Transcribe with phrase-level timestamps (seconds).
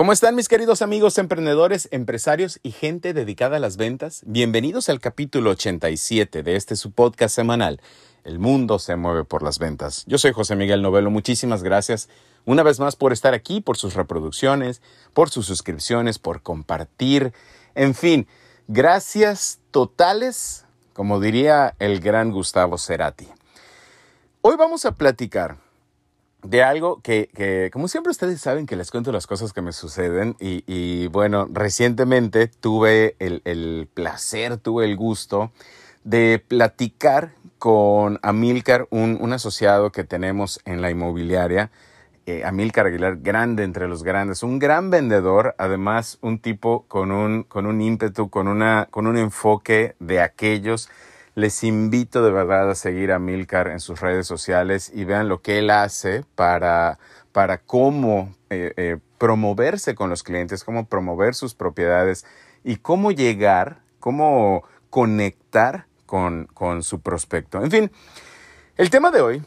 [0.00, 4.22] ¿Cómo están mis queridos amigos emprendedores, empresarios y gente dedicada a las ventas?
[4.24, 7.82] Bienvenidos al capítulo 87 de este su podcast semanal.
[8.24, 10.04] El mundo se mueve por las ventas.
[10.06, 11.10] Yo soy José Miguel Novelo.
[11.10, 12.08] Muchísimas gracias
[12.46, 14.80] una vez más por estar aquí, por sus reproducciones,
[15.12, 17.34] por sus suscripciones, por compartir.
[17.74, 18.26] En fin,
[18.68, 20.64] gracias totales,
[20.94, 23.28] como diría el gran Gustavo Cerati.
[24.40, 25.58] Hoy vamos a platicar
[26.42, 30.36] de algo que, como siempre ustedes saben que les cuento las cosas que me suceden
[30.38, 35.50] y, bueno, recientemente tuve el, placer, tuve el gusto
[36.04, 41.70] de platicar con Amilcar, un, asociado que tenemos en la inmobiliaria,
[42.26, 47.42] eh, Amilcar Aguilar, grande entre los grandes, un gran vendedor, además un tipo con un,
[47.42, 50.88] con un ímpetu, con, una, con un enfoque de aquellos
[51.40, 55.40] les invito de verdad a seguir a Milcar en sus redes sociales y vean lo
[55.40, 56.98] que él hace para,
[57.32, 62.26] para cómo eh, eh, promoverse con los clientes, cómo promover sus propiedades
[62.62, 67.62] y cómo llegar, cómo conectar con, con su prospecto.
[67.62, 67.90] En fin,
[68.76, 69.42] el tema de hoy,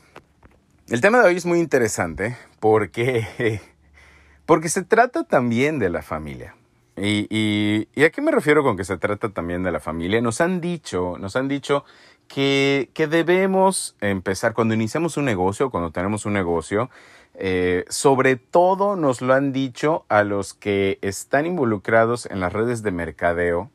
[0.90, 3.62] el tema de hoy es muy interesante porque,
[4.46, 6.56] porque se trata también de la familia.
[6.96, 7.28] Y,
[7.96, 10.22] y, a qué me refiero con que se trata también de la familia?
[10.22, 11.86] Nos han dicho, nos han dicho
[12.28, 16.90] que, que debemos empezar cuando iniciamos un negocio, cuando tenemos un negocio,
[17.36, 22.84] eh, sobre todo nos lo han dicho a los que están involucrados en las redes
[22.84, 23.72] de mercadeo,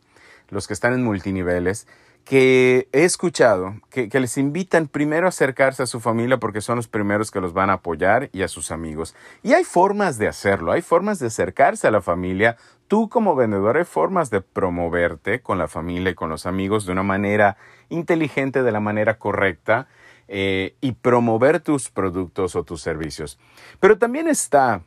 [0.49, 1.89] los que están en multiniveles,
[2.25, 6.87] que he escuchado que, les invitan primero a acercarse a su familia porque son los
[6.87, 9.15] primeros que los van a apoyar y a sus amigos.
[9.43, 12.59] Y hay formas de hacerlo, hay formas de acercarse a la familia.
[12.89, 16.93] Tú como vendedor hay formas de promoverte con la familia y con los amigos de
[16.93, 17.59] una manera
[17.91, 19.89] inteligente, de la manera correcta
[20.27, 23.39] eh, y promover tus productos o tus servicios.
[23.79, 24.83] Pero también está,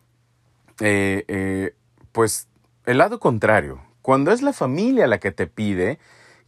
[0.79, 1.75] eh, eh,
[2.11, 2.47] pues,
[2.85, 3.81] el lado contrario.
[4.01, 5.99] Cuando es la familia la que te pide,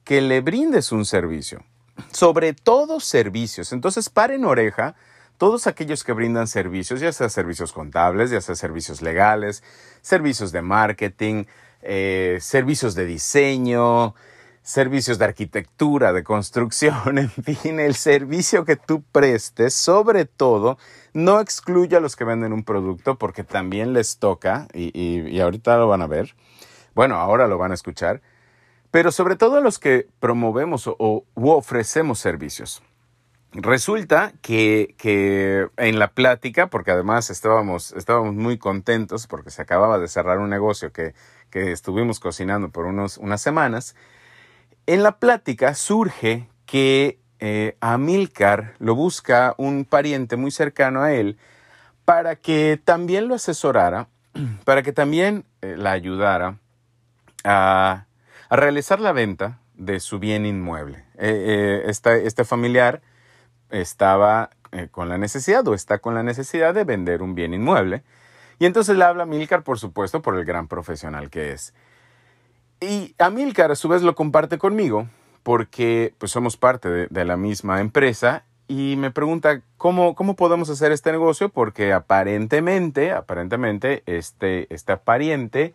[0.03, 1.63] que le brindes un servicio.
[2.11, 3.73] Sobre todo servicios.
[3.73, 4.95] Entonces, paren oreja
[5.37, 9.63] todos aquellos que brindan servicios, ya sea servicios contables, ya sea servicios legales,
[10.01, 11.45] servicios de marketing,
[11.81, 14.15] eh, servicios de diseño,
[14.61, 20.77] servicios de arquitectura, de construcción, en fin, el servicio que tú prestes, sobre todo,
[21.13, 25.77] no excluya a los que venden un producto porque también les toca, y, y ahorita
[25.77, 26.35] lo van a ver,
[26.95, 28.21] bueno, ahora lo van a escuchar,
[28.93, 32.83] pero sobre todo a los que promovemos o, u ofrecemos servicios.
[33.53, 39.99] Resulta que, que, en la plática, porque además estábamos, estábamos muy contentos porque se acababa
[39.99, 41.13] de cerrar un negocio que,
[41.49, 43.95] que estuvimos cocinando por unos, unas semanas,
[44.87, 47.97] en la plática surge que eh, a
[48.79, 51.37] lo busca un pariente muy cercano a él
[52.05, 54.07] para que también lo asesorara,
[54.65, 56.57] para que también eh, la ayudara
[57.43, 58.07] a
[58.53, 61.05] a realizar la venta de su bien inmueble.
[61.17, 63.01] Eh, eh, este familiar
[63.73, 68.03] estaba eh, con la necesidad o está con la necesidad de vender un bien inmueble.
[68.59, 71.73] Y entonces le habla a Milcar, por supuesto, por el gran profesional que es.
[72.79, 75.07] Y a Milcar a su vez lo comparte conmigo
[75.41, 80.93] porque pues somos parte de, la misma empresa y me pregunta cómo, cómo podemos hacer
[80.93, 85.73] este negocio porque aparentemente, aparentemente este, este pariente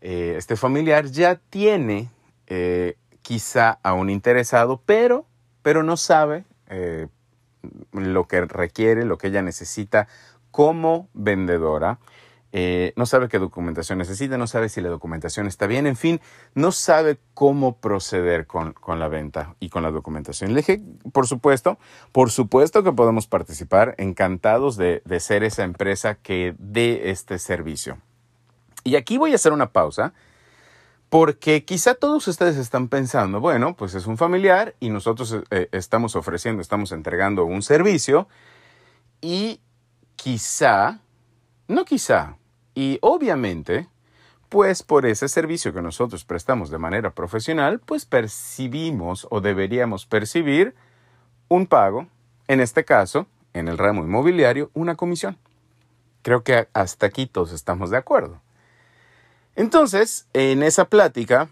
[0.00, 2.10] eh, este familiar ya tiene
[2.46, 5.26] eh, quizá a un interesado, pero,
[5.62, 6.44] pero no sabe
[7.92, 10.08] lo que requiere, lo que ella necesita
[10.50, 11.98] como vendedora.
[12.96, 16.20] no sabe qué documentación necesita, no sabe si la documentación está bien, en fin,
[16.54, 20.52] no sabe cómo proceder con, la venta y con la documentación.
[20.52, 21.78] Le dije, por supuesto,
[22.12, 27.98] por supuesto que podemos participar, encantados de, de ser esa empresa que dé este servicio.
[28.82, 30.12] Y aquí voy a hacer una pausa
[31.10, 36.14] porque quizá todos ustedes están pensando, bueno, pues es un familiar y nosotros eh, estamos
[36.14, 38.28] ofreciendo, estamos entregando un servicio
[39.20, 39.60] y
[40.14, 41.00] quizá,
[41.66, 42.36] no quizá,
[42.76, 43.88] y obviamente,
[44.48, 50.76] pues por ese servicio que nosotros prestamos de manera profesional, pues percibimos o deberíamos percibir
[51.48, 52.06] un pago,
[52.46, 55.36] en este caso, en el ramo inmobiliario, una comisión.
[56.22, 58.40] Creo que hasta aquí todos estamos de acuerdo.
[59.60, 61.50] Entonces, en esa plática,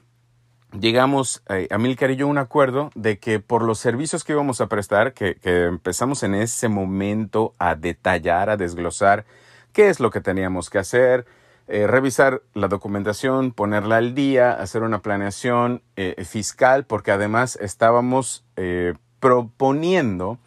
[0.81, 4.33] llegamos, a eh, Amilcar y yo, a un acuerdo de que por los servicios que
[4.33, 9.27] íbamos a prestar, que, empezamos en ese momento a detallar, a desglosar
[9.75, 11.27] qué es lo que teníamos que hacer,
[11.67, 18.43] eh, revisar la documentación, ponerla al día, hacer una planeación eh, fiscal, porque además estábamos
[19.21, 20.39] proponiendo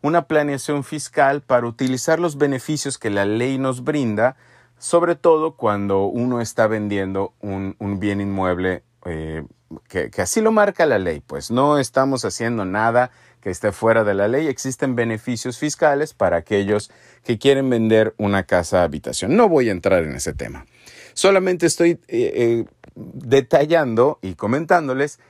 [0.00, 4.36] una planeación fiscal para utilizar los beneficios que la ley nos brinda
[4.80, 9.44] sobre todo cuando uno está vendiendo un, bien inmueble eh,
[9.88, 13.10] que, que así lo marca la ley, pues no estamos haciendo nada
[13.40, 16.90] que esté fuera de la ley, existen beneficios fiscales para aquellos
[17.22, 19.36] que quieren vender una casa habitación.
[19.36, 20.66] No voy a entrar en ese tema.
[21.12, 25.20] Solamente estoy eh, eh, detallando y comentándoles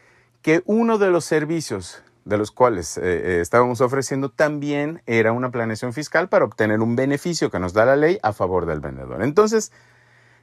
[0.43, 5.93] que uno de los servicios de los cuales eh, estábamos ofreciendo también era una planeación
[5.93, 9.23] fiscal para obtener un beneficio que nos da la ley a favor del vendedor.
[9.23, 9.73] Entonces,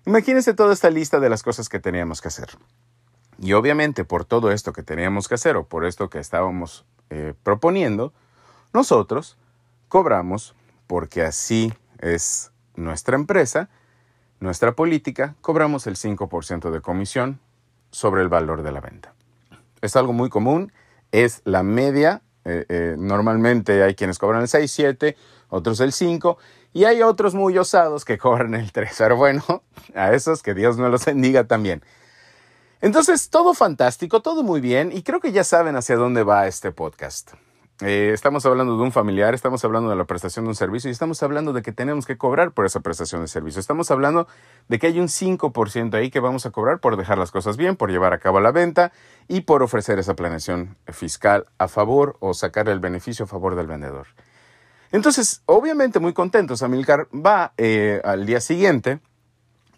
[0.05, 2.49] imagínense toda esta lista de las cosas que teníamos que hacer.
[3.39, 7.33] Y obviamente por todo esto que teníamos que hacer o por esto que estábamos eh,
[7.41, 8.11] proponiendo,
[8.73, 9.37] nosotros
[9.87, 10.55] cobramos,
[10.87, 13.69] porque así es nuestra empresa,
[14.41, 17.39] nuestra política, cobramos el 5% de comisión
[17.91, 19.13] sobre el valor de la venta.
[19.81, 20.73] Es algo muy común,
[21.11, 22.21] es la media.
[22.45, 25.17] Eh, eh, normalmente hay quienes cobran el 6, 7,
[25.49, 26.37] otros el 5
[26.73, 28.95] y hay otros muy osados que cobran el 3.
[28.97, 29.43] Pero bueno,
[29.95, 31.83] a esos que Dios no los bendiga también.
[32.79, 36.71] Entonces, todo fantástico, todo muy bien y creo que ya saben hacia dónde va este
[36.71, 37.31] podcast.
[37.81, 40.91] Eh, estamos hablando de un familiar, estamos hablando de la prestación de un servicio y
[40.91, 43.59] estamos hablando de que tenemos que cobrar por esa prestación de servicio.
[43.59, 44.27] Estamos hablando
[44.67, 47.75] de que hay un 5% ahí que vamos a cobrar por dejar las cosas bien,
[47.75, 48.91] por llevar a cabo la venta
[49.27, 53.67] y por ofrecer esa planeación fiscal a favor o sacar el beneficio a favor del
[53.67, 54.07] vendedor.
[54.91, 59.01] Entonces, obviamente muy contentos, Amilcar va eh, al día siguiente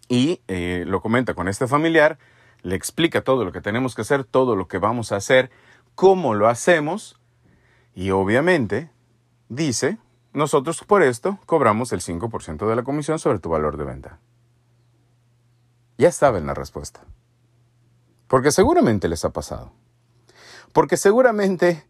[0.08, 2.18] y eh, lo comenta con este familiar
[2.62, 5.50] le explica todo lo que tenemos que hacer, todo lo que vamos a hacer,
[5.94, 7.19] cómo lo hacemos
[8.00, 8.90] y obviamente
[9.50, 9.98] dice,
[10.32, 14.18] nosotros por esto cobramos el 5% de la comisión sobre tu valor de venta.
[15.98, 17.04] Ya saben la respuesta.
[18.26, 19.74] Porque seguramente les ha pasado.
[20.72, 21.84] Porque seguramente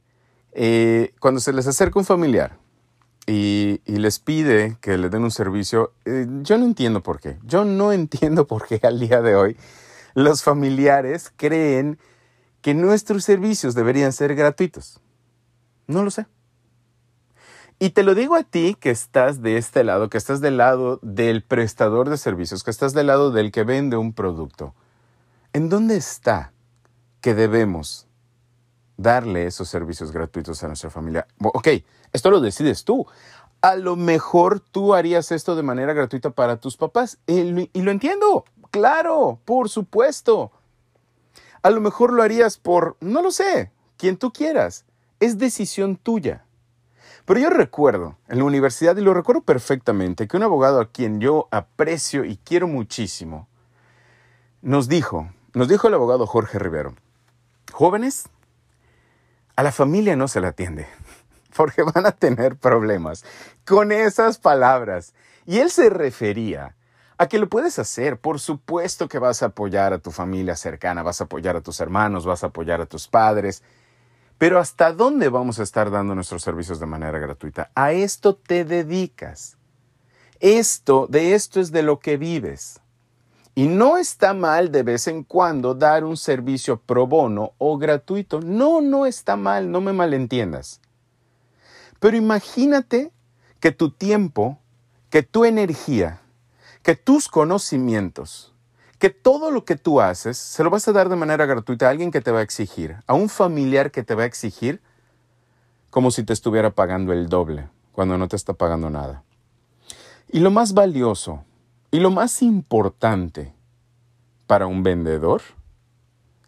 [0.51, 2.59] eh, cuando se les acerca un familiar
[3.29, 7.39] y, les pide que le den un servicio, eh, yo no entiendo por qué.
[7.45, 9.57] Yo no entiendo por qué al día de hoy
[10.15, 12.01] los familiares creen
[12.63, 15.01] que nuestros servicios deberían ser gratuitos.
[15.91, 16.27] No lo sé.
[17.81, 21.01] Y te lo digo a ti que estás de este lado, que estás del lado
[21.03, 24.75] del prestador de servicios, que estás del lado del que vende un producto.
[25.53, 26.53] ¿En dónde está
[27.21, 28.07] que debemos
[28.97, 31.27] darle esos servicios gratuitos a nuestra familia?
[31.41, 31.69] Ok,
[32.13, 33.07] esto lo decides tú.
[33.61, 37.43] A lo mejor tú harías esto de manera gratuita para tus papás y
[37.83, 38.45] lo entiendo.
[38.71, 40.53] Claro, por supuesto.
[41.63, 44.85] A lo mejor lo harías por, no lo sé, quien tú quieras.
[45.21, 46.45] Es decisión tuya.
[47.25, 51.21] Pero yo recuerdo en la universidad, y lo recuerdo perfectamente, que un abogado a quien
[51.21, 53.49] yo aprecio y quiero muchísimo,
[54.63, 56.95] nos dijo, nos dijo el abogado Jorge Rivero,
[57.73, 58.29] jóvenes,
[59.57, 60.89] a la familia no se la atiende,
[61.57, 63.25] porque van a tener problemas
[63.67, 65.15] con esas palabras.
[65.47, 66.77] Y él se refería
[67.19, 68.19] a que lo puedes hacer.
[68.19, 71.79] Por supuesto que vas a apoyar a tu familia cercana, vas a apoyar a tus
[71.81, 73.63] hermanos, vas a apoyar a tus padres.
[74.41, 77.71] Pero ¿hasta dónde vamos a estar dando nuestros servicios de manera gratuita?
[77.75, 79.59] A esto te dedicas.
[80.41, 82.81] Esto, de esto es de lo que vives.
[83.55, 88.41] Y no está mal de vez en cuando dar un servicio pro bono o gratuito.
[88.41, 90.81] No, no está mal, no me malentiendas.
[91.99, 93.13] Pero imagínate
[93.61, 94.59] que tu tiempo,
[95.11, 96.23] que tu energía,
[96.83, 98.50] que tus conocimientos,
[99.01, 101.91] que todo lo que tú haces, se lo vas a dar de manera gratuita a
[101.91, 104.83] alguien que te va a exigir, a un familiar que te va a exigir,
[105.89, 109.25] como si te estuviera pagando el doble, cuando no te está pagando nada.
[110.29, 111.45] Y lo más valioso
[111.91, 113.55] y lo más importante
[114.47, 115.41] para un vendedor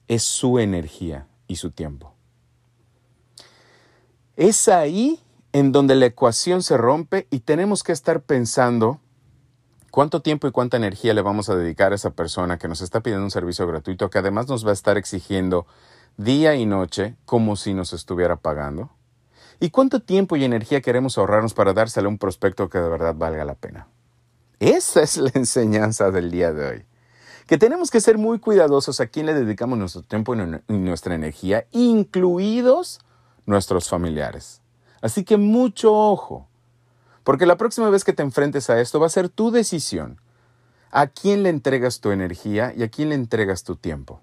[0.07, 2.13] es su energía y su tiempo.
[4.37, 5.21] Es ahí
[5.55, 9.01] en donde la ecuación se rompe y tenemos que estar pensando
[9.93, 13.03] ¿Cuánto tiempo y cuánta energía le vamos a dedicar a esa persona que nos está
[13.03, 15.67] pidiendo un servicio gratuito que además nos va a estar exigiendo
[16.17, 18.89] día y noche como si nos estuviera pagando?
[19.61, 23.15] ¿Y cuánto tiempo y energía queremos ahorrarnos para dárselo a un prospecto que de verdad
[23.15, 23.87] valga la pena?
[24.61, 26.87] Esa es la enseñanza del día de hoy.
[27.47, 31.67] Que tenemos que ser muy cuidadosos a quién le dedicamos nuestro tiempo y nuestra energía,
[31.71, 33.03] incluidos
[33.45, 34.63] nuestros familiares.
[35.03, 36.49] Así que mucho ojo.
[37.25, 40.21] Porque la próxima vez que te enfrentes a esto va a ser tu decisión.
[40.91, 44.21] ¿A quién le entregas tu energía y a quién le entregas tu tiempo?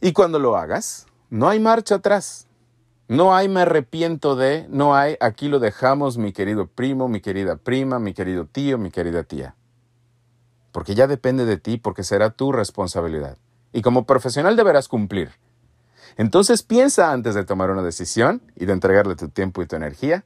[0.00, 2.46] Y cuando lo hagas, no hay marcha atrás.
[3.08, 7.56] No hay me arrepiento de, no hay aquí lo dejamos mi querido primo, mi querida
[7.56, 9.56] prima, mi querido tío, mi querida tía.
[10.72, 13.36] Porque ya depende de ti, porque será tu responsabilidad.
[13.72, 15.32] Y como profesional deberás cumplir.
[16.16, 20.24] Entonces piensa antes de tomar una decisión y de entregarle tu tiempo y tu energía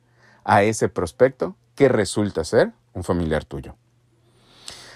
[0.49, 3.77] a ese prospecto que resulta ser un familiar tuyo.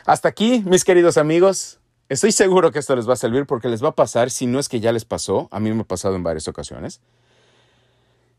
[0.06, 1.78] Hasta aquí, mis queridos amigos.
[2.08, 4.58] Estoy seguro que esto les va a servir porque les va a pasar, si no
[4.58, 7.00] es que ya les pasó, a mí me ha pasado en varias ocasiones.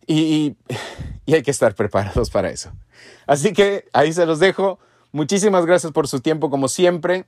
[0.08, 0.58] Y,
[1.26, 2.72] y, hay que estar preparados para eso.
[3.28, 4.80] Así que ahí se los dejo.
[5.12, 7.28] Muchísimas gracias por su tiempo como siempre.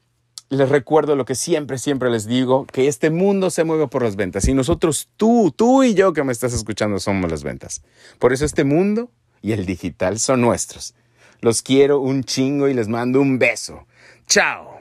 [0.50, 4.16] Les recuerdo lo que siempre, siempre les digo, que este mundo se mueve por las
[4.16, 7.84] ventas y nosotros, tú, tú y yo que me estás escuchando somos las ventas.
[8.20, 9.10] Por eso este mundo
[9.46, 10.96] y el digital son nuestros.
[11.40, 13.86] Los quiero un chingo y les mando un beso.
[14.26, 14.75] Chao.